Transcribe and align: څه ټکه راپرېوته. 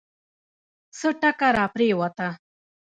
څه 0.97 1.09
ټکه 1.21 1.47
راپرېوته. 1.57 2.29